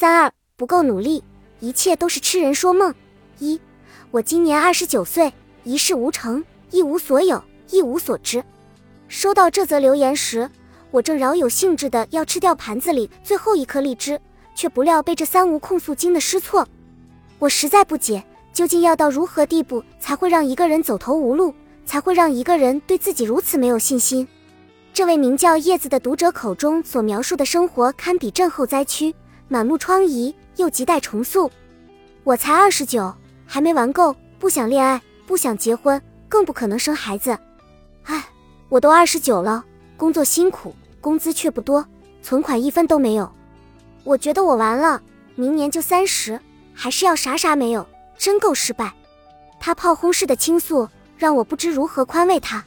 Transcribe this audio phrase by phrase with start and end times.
[0.00, 1.22] 三二不够努力，
[1.58, 2.94] 一切都是痴人说梦。
[3.38, 3.60] 一，
[4.10, 5.30] 我今年二十九岁，
[5.62, 8.42] 一事无成，一无所有，一无所知。
[9.08, 10.50] 收到这则留言时，
[10.90, 14.18] 我正饶有兴致的要吃掉盘子里最后一颗荔枝，
[14.54, 16.66] 却不料被这三无控诉惊的失措。
[17.38, 18.24] 我实在不解，
[18.54, 21.54] 究竟要到如何地步才会让一个人走投无路，
[21.84, 24.26] 才会让一个人对自己如此没有信心？
[24.94, 29.14] 这位名叫叶子的读者口中所描述的生活，堪比震后灾区。
[29.52, 31.50] 满目疮痍，又亟待重塑。
[32.22, 33.12] 我才二十九，
[33.44, 37.36] 还没玩够，不想恋爱，不想结婚，更不可能生孩子。
[38.04, 38.24] 唉，
[38.68, 39.64] 我都二十九了，
[39.96, 41.84] 工作辛苦，工资却不多，
[42.22, 43.28] 存款一分都没有。
[44.04, 45.02] 我觉得我完了，
[45.34, 46.40] 明年就三十，
[46.72, 47.84] 还是要啥啥没有，
[48.16, 48.94] 真够失败。
[49.58, 50.88] 他炮轰式的倾诉，
[51.18, 52.64] 让我不知如何宽慰他。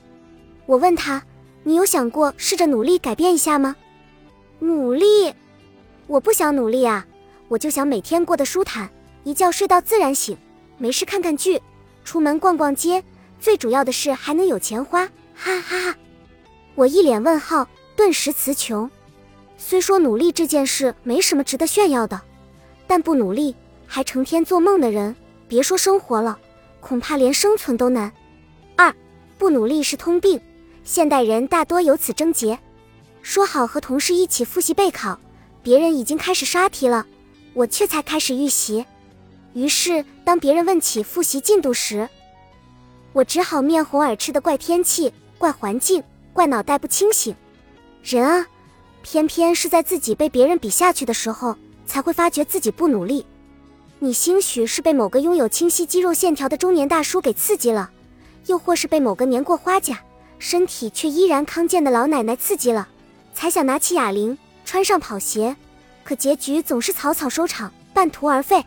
[0.65, 1.23] 我问他
[1.63, 3.73] ：“你有想过试着努力改变一下吗？”
[4.59, 5.33] 努力。
[6.13, 7.03] 我不想努力啊，
[7.47, 8.87] 我就想每天过得舒坦，
[9.23, 10.37] 一觉睡到自然醒，
[10.77, 11.59] 没事看看剧，
[12.03, 13.03] 出门逛逛街，
[13.39, 15.97] 最主要的是还能有钱花，哈哈哈！
[16.75, 18.87] 我一脸问号，顿时词穷。
[19.57, 22.21] 虽说努力这件事没什么值得炫耀的，
[22.85, 23.55] 但不努力
[23.87, 25.15] 还成天做梦的人，
[25.47, 26.37] 别说生活了，
[26.79, 28.11] 恐怕连生存都难。
[28.77, 28.93] 二，
[29.39, 30.39] 不努力是通病，
[30.83, 32.59] 现代人大多有此症结。
[33.23, 35.19] 说好和同事一起复习备考。
[35.63, 37.05] 别人已经开始刷题了，
[37.53, 38.85] 我却才开始预习。
[39.53, 42.09] 于是，当别人问起复习进度时，
[43.13, 46.03] 我只好面红耳赤的怪天气、怪环境、
[46.33, 47.33] 怪脑袋不清醒。
[48.03, 48.45] 人啊，
[49.01, 53.25] 偏偏是在自己被别人比下去的时候，才会发觉自己不努力。
[53.99, 57.89] 你兴许是被某个拥有清晰肌肉线条的中年大叔给刺激了，
[58.47, 59.97] 又或是被某个年过花甲、
[60.39, 62.89] 身体却依然康健的老奶奶刺激了，
[63.33, 64.37] 才想拿起哑铃。
[64.65, 65.55] 穿上跑鞋，
[66.03, 68.63] 可结局总是草草收场，半途而废。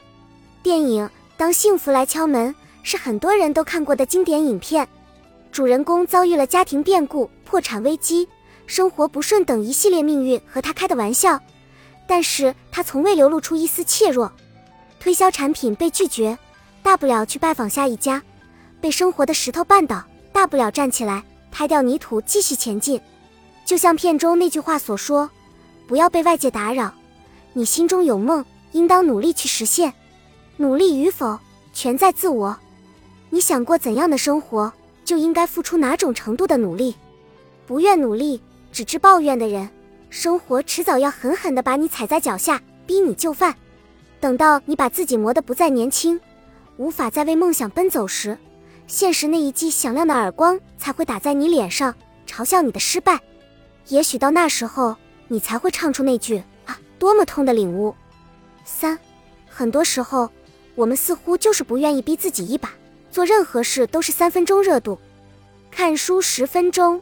[0.62, 1.04] 电影
[1.36, 2.52] 《当幸福来敲门》
[2.82, 4.86] 是很多人都看过的经典影片，
[5.50, 8.28] 主人公遭遇了家庭变故、破产危机、
[8.66, 11.40] 生活不顺等一系列命运和他开的玩笑，
[12.06, 14.30] 但是他从未流露出一丝怯弱。
[14.98, 16.36] 推销产品被拒绝，
[16.82, 18.20] 大不了去拜访下一家；
[18.80, 20.02] 被生活的石头绊倒，
[20.32, 23.00] 大不了站起来拍掉泥土继续前进。
[23.64, 25.30] 就像片中那句话所说。
[25.86, 26.92] 不要被外界打扰，
[27.52, 29.92] 你心中有梦，应当努力去实现。
[30.56, 31.38] 努力与否，
[31.72, 32.56] 全在自我。
[33.30, 34.72] 你想过怎样的生活，
[35.04, 36.96] 就应该付出哪种程度的努力。
[37.66, 38.40] 不愿努力，
[38.72, 39.68] 只知抱怨的人，
[40.10, 43.54] 生活迟早要狠狠地把你踩在脚下，逼你就范。
[44.18, 46.18] 等到你把自己磨得不再年轻，
[46.78, 48.36] 无法再为梦想奔走时，
[48.86, 51.94] 现实那一记响亮的耳光才会打在你脸上，
[52.26, 53.20] 嘲笑你的失败。
[53.88, 54.96] 也许到那时候。
[55.28, 57.94] 你才会唱出那句啊，多么痛的领悟。
[58.64, 58.98] 三，
[59.48, 60.30] 很多时候，
[60.74, 62.72] 我们似乎就是不愿意逼自己一把，
[63.10, 64.98] 做任何事都是三分钟热度，
[65.70, 67.00] 看书十分钟，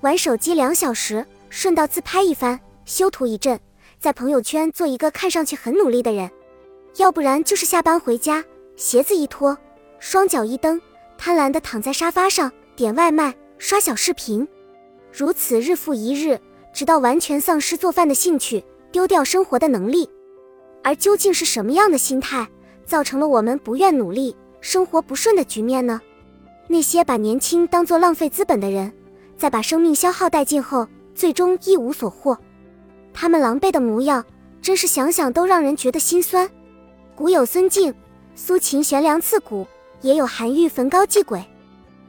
[0.00, 3.58] 玩手机两小时，顺道自拍一番，修图一阵，
[3.98, 6.30] 在朋友圈做一个看上去很努力的人。
[6.96, 8.44] 要不然就是下班回家，
[8.76, 9.56] 鞋子一脱，
[9.98, 10.80] 双脚一蹬，
[11.16, 14.46] 贪婪的躺在沙发上点外卖、刷小视频，
[15.12, 16.38] 如此日复一日。
[16.72, 20.08] 直到完全丧失做饭的兴趣，丢掉生活的能力，
[20.82, 22.48] 而究竟是什么样的心态，
[22.84, 26.00] 造成了我们不愿努力、生活不顺的局面呢？
[26.68, 28.92] 那些把年轻当作浪费资本的人，
[29.36, 32.38] 在把生命消耗殆尽后，最终一无所获。
[33.12, 34.24] 他们狼狈的模样，
[34.62, 36.48] 真是想想都让人觉得心酸。
[37.14, 37.94] 古有孙敬、
[38.34, 39.66] 苏秦悬梁刺股，
[40.00, 41.44] 也有韩愈焚高继鬼。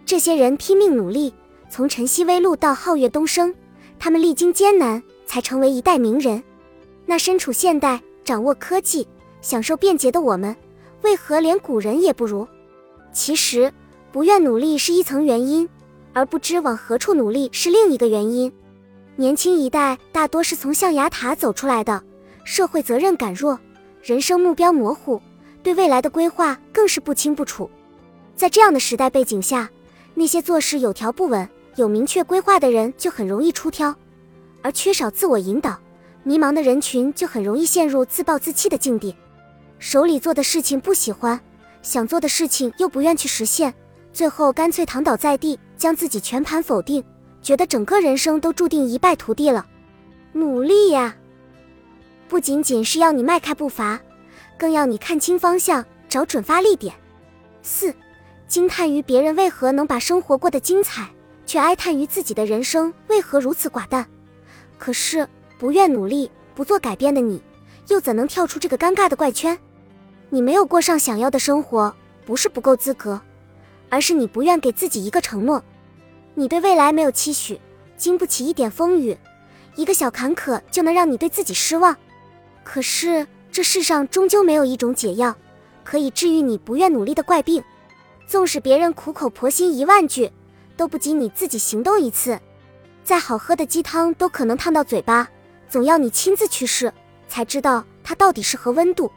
[0.06, 1.34] 这些人拼命努力，
[1.70, 3.54] 从晨曦微露到皓月东升。
[4.04, 6.44] 他们历经艰难，才成为一代名人。
[7.06, 9.08] 那身处现代、掌握科技、
[9.40, 10.54] 享受便捷的我们，
[11.04, 12.46] 为何连古人也不如？
[13.14, 13.72] 其实，
[14.12, 15.70] 不愿努力是一层原因，
[16.12, 18.52] 而不知往何处努力是另一个原因。
[19.16, 22.04] 年轻一代大多是从象牙塔走出来的，
[22.44, 23.58] 社会责任感弱，
[24.02, 25.22] 人生目标模糊，
[25.64, 27.70] 对未来的规划更是不清不楚。
[28.36, 29.72] 在这样的时代背景下，
[30.14, 31.48] 那些做事有条不紊。
[31.76, 33.96] 有明确规划的人就很容易出挑，
[34.62, 35.80] 而缺少自我引导、
[36.24, 39.16] 迷茫的人群就很容易陷入自暴自弃的境地。
[39.80, 41.40] 手里做的事情不喜欢，
[41.82, 43.74] 想做的事情又不愿去实现，
[44.14, 47.04] 最后干脆躺倒在地，将自己全盘否定，
[47.42, 49.66] 觉得整个人生都注定一败涂地了。
[50.32, 51.16] 努力呀，
[52.30, 54.00] 不仅仅是要你迈开步伐，
[54.58, 56.94] 更要你看清方向，找准发力点。
[57.62, 57.94] 四，
[58.48, 61.10] 惊叹于别人为何能把生活过得精彩。
[61.54, 64.10] 却哀叹于自己的人生为何如此寡淡。
[64.80, 65.30] 可是
[65.60, 67.40] 不愿努力、不做改变的你，
[67.90, 69.56] 又怎能跳出这个尴尬的怪圈？
[70.32, 71.96] 你没有过上想要的生活，
[72.26, 73.22] 不是不够资格，
[73.90, 75.64] 而是你不愿给自己一个承诺。
[76.34, 77.62] 你对未来没有期许，
[77.98, 79.16] 经不起一点风雨，
[79.76, 81.96] 一个小坎坷就能让你对自己失望。
[82.64, 85.36] 可是这世上终究没有一种解药，
[85.84, 87.64] 可以治愈你不愿努力的怪病。
[88.26, 90.32] 纵使别人苦口婆心一万句，
[90.76, 92.40] 都不及你自己行动一次。
[93.04, 95.28] 再好喝的鸡汤都可能烫到嘴巴，
[95.70, 96.94] 总要你亲自去试，
[97.28, 99.12] 才知道它到底是何温度。